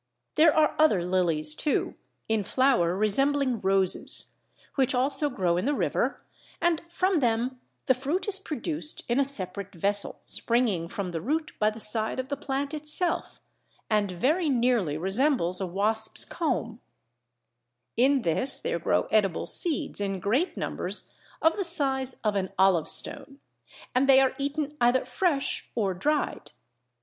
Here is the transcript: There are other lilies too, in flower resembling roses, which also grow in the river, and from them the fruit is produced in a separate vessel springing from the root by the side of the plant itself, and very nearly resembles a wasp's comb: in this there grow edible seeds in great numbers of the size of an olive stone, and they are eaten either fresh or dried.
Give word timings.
There 0.33 0.51
are 0.51 0.73
other 0.79 1.05
lilies 1.05 1.53
too, 1.53 1.93
in 2.27 2.43
flower 2.43 2.95
resembling 2.97 3.59
roses, 3.59 4.33
which 4.73 4.95
also 4.95 5.29
grow 5.29 5.57
in 5.57 5.65
the 5.65 5.75
river, 5.75 6.23
and 6.59 6.81
from 6.89 7.19
them 7.19 7.59
the 7.85 7.93
fruit 7.93 8.27
is 8.27 8.39
produced 8.39 9.03
in 9.07 9.19
a 9.19 9.23
separate 9.23 9.75
vessel 9.75 10.19
springing 10.25 10.87
from 10.87 11.11
the 11.11 11.21
root 11.21 11.51
by 11.59 11.69
the 11.69 11.79
side 11.79 12.19
of 12.19 12.29
the 12.29 12.35
plant 12.35 12.73
itself, 12.73 13.39
and 13.91 14.11
very 14.11 14.49
nearly 14.49 14.97
resembles 14.97 15.61
a 15.61 15.67
wasp's 15.67 16.25
comb: 16.25 16.81
in 17.95 18.23
this 18.23 18.59
there 18.59 18.79
grow 18.79 19.03
edible 19.11 19.45
seeds 19.45 20.01
in 20.01 20.19
great 20.19 20.57
numbers 20.57 21.13
of 21.43 21.55
the 21.57 21.63
size 21.63 22.15
of 22.23 22.35
an 22.35 22.49
olive 22.57 22.89
stone, 22.89 23.39
and 23.93 24.09
they 24.09 24.19
are 24.19 24.33
eaten 24.39 24.75
either 24.81 25.05
fresh 25.05 25.69
or 25.75 25.93
dried. 25.93 26.49